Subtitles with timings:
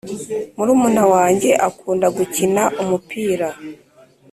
[0.55, 3.47] murumuna wanjye akunda gukina umupira